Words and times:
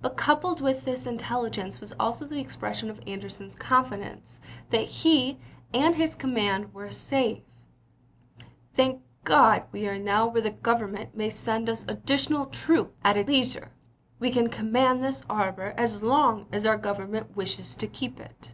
But 0.00 0.16
coupled 0.16 0.60
with 0.60 0.84
this 0.84 1.08
intelligence 1.08 1.80
was 1.80 1.92
also 1.98 2.24
the 2.24 2.38
expression 2.38 2.88
of 2.88 3.00
Anderson's 3.04 3.56
confidence 3.56 4.38
that 4.70 4.86
he 4.86 5.38
and 5.74 5.96
his 5.96 6.14
command 6.14 6.72
were 6.72 6.88
safe:" 6.88 7.42
Thank 8.76 9.00
God, 9.24 9.64
we 9.72 9.88
are 9.88 9.98
now 9.98 10.28
where 10.28 10.40
the 10.42 10.50
Government 10.52 11.16
may 11.16 11.30
send 11.30 11.68
us 11.68 11.84
additional 11.88 12.46
troops 12.46 12.94
at 13.02 13.16
its 13.16 13.28
leisure... 13.28 13.72
We 14.20 14.30
can 14.30 14.50
command 14.50 15.02
this 15.02 15.22
harbor 15.28 15.74
as 15.76 16.00
long 16.00 16.46
as 16.52 16.64
our 16.64 16.78
Gov 16.78 16.98
ernment 17.00 17.34
wishes 17.34 17.74
to 17.74 17.88
keep 17.88 18.20
it." 18.20 18.50